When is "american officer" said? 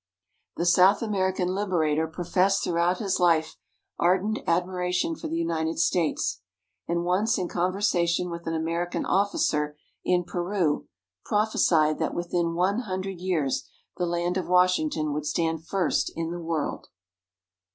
8.55-9.77